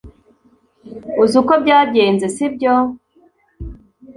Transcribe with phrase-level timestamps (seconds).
[1.23, 2.73] Uzi uko byagenze sibyo